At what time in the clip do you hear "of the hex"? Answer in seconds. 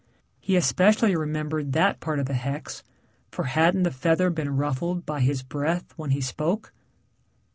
2.17-2.83